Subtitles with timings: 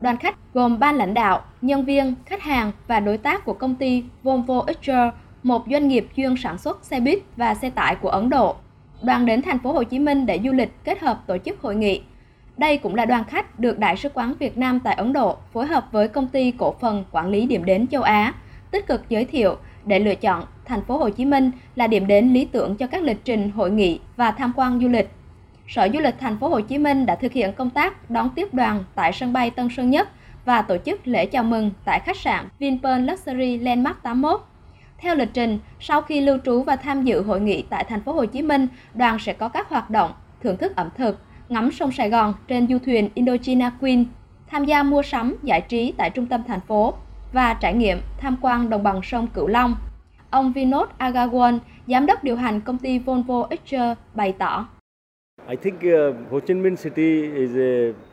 [0.00, 3.74] Đoàn khách gồm ban lãnh đạo, nhân viên, khách hàng và đối tác của công
[3.74, 8.08] ty Volvo Extra, một doanh nghiệp chuyên sản xuất xe buýt và xe tải của
[8.08, 8.56] Ấn Độ.
[9.02, 11.76] Đoàn đến thành phố Hồ Chí Minh để du lịch kết hợp tổ chức hội
[11.76, 12.02] nghị.
[12.56, 15.66] Đây cũng là đoàn khách được Đại sứ quán Việt Nam tại Ấn Độ phối
[15.66, 18.34] hợp với công ty cổ phần quản lý điểm đến châu Á
[18.70, 19.56] tích cực giới thiệu
[19.86, 23.02] để lựa chọn thành phố Hồ Chí Minh là điểm đến lý tưởng cho các
[23.02, 25.10] lịch trình hội nghị và tham quan du lịch.
[25.68, 28.54] Sở Du lịch thành phố Hồ Chí Minh đã thực hiện công tác đón tiếp
[28.54, 30.08] đoàn tại sân bay Tân Sơn Nhất
[30.44, 34.40] và tổ chức lễ chào mừng tại khách sạn Vinpearl Luxury Landmark 81.
[34.98, 38.12] Theo lịch trình, sau khi lưu trú và tham dự hội nghị tại thành phố
[38.12, 40.12] Hồ Chí Minh, đoàn sẽ có các hoạt động
[40.42, 41.18] thưởng thức ẩm thực,
[41.48, 44.04] ngắm sông Sài Gòn trên du thuyền Indochina Queen,
[44.50, 46.94] tham gia mua sắm giải trí tại trung tâm thành phố
[47.32, 49.76] và trải nghiệm tham quan đồng bằng sông Cửu Long.
[50.30, 54.66] Ông Vinod Agarwal, giám đốc điều hành công ty Volvo Eicher bày tỏ.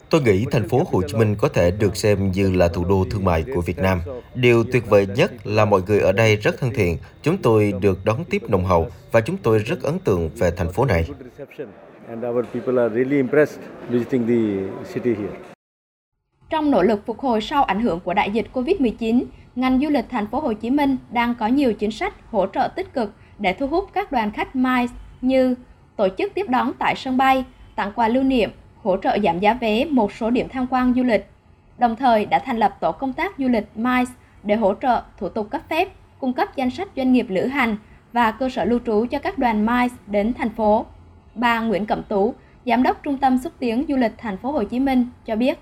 [0.10, 3.06] Tôi nghĩ thành phố Hồ Chí Minh có thể được xem như là thủ đô
[3.12, 4.02] thương mại của Việt Nam.
[4.36, 8.05] Điều tuyệt vời nhất là mọi người ở đây rất thân thiện, chúng tôi được
[8.05, 11.08] đón tiếp nồng hậu và chúng tôi rất ấn tượng về thành phố này.
[16.49, 19.24] Trong nỗ lực phục hồi sau ảnh hưởng của đại dịch Covid-19,
[19.55, 22.68] ngành du lịch thành phố Hồ Chí Minh đang có nhiều chính sách hỗ trợ
[22.76, 25.55] tích cực để thu hút các đoàn khách MICE như
[25.96, 27.43] tổ chức tiếp đón tại sân bay,
[27.76, 28.49] tặng quà lưu niệm,
[28.84, 31.26] hỗ trợ giảm giá vé một số điểm tham quan du lịch.
[31.77, 34.12] Đồng thời đã thành lập tổ công tác du lịch MICE
[34.43, 37.77] để hỗ trợ thủ tục cấp phép, cung cấp danh sách doanh nghiệp lữ hành
[38.13, 40.85] và cơ sở lưu trú cho các đoàn MICE đến thành phố.
[41.35, 42.34] Bà Nguyễn Cẩm Tú,
[42.65, 45.59] Giám đốc Trung tâm xúc tiến du lịch thành phố Hồ Chí Minh cho biết.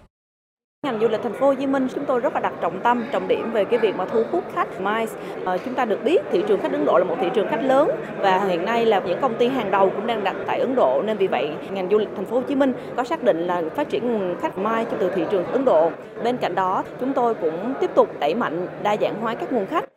[0.84, 3.06] Ngành du lịch thành phố Hồ Chí Minh chúng tôi rất là đặt trọng tâm,
[3.12, 5.14] trọng điểm về cái việc mà thu hút khách MICE.
[5.16, 7.48] À, ờ, chúng ta được biết thị trường khách Ấn Độ là một thị trường
[7.48, 10.60] khách lớn và hiện nay là những công ty hàng đầu cũng đang đặt tại
[10.60, 13.24] Ấn Độ nên vì vậy ngành du lịch thành phố Hồ Chí Minh có xác
[13.24, 15.92] định là phát triển nguồn khách MICE từ thị trường Ấn Độ.
[16.24, 19.66] Bên cạnh đó, chúng tôi cũng tiếp tục đẩy mạnh đa dạng hóa các nguồn
[19.66, 19.93] khách